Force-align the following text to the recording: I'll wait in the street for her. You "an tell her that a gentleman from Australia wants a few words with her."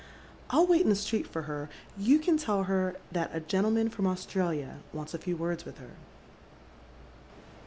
I'll 0.49 0.65
wait 0.65 0.81
in 0.81 0.89
the 0.89 0.95
street 0.95 1.27
for 1.27 1.43
her. 1.43 1.69
You 1.95 2.19
"an 2.27 2.37
tell 2.37 2.63
her 2.63 2.95
that 3.11 3.29
a 3.35 3.39
gentleman 3.39 3.87
from 3.89 4.07
Australia 4.07 4.79
wants 4.91 5.13
a 5.13 5.19
few 5.19 5.37
words 5.37 5.63
with 5.63 5.77
her." 5.77 5.91